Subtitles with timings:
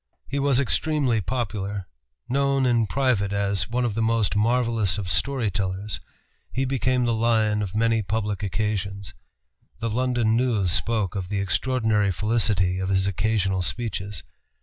[0.27, 1.87] He was extremely popular.
[2.27, 5.99] Known in private as "one of the most marvellous of story tellers,"
[6.51, 9.13] he became the lion of many public occasions.
[9.77, 14.23] The London News spoke of the "Extraordinary felicity of his occasional speeches."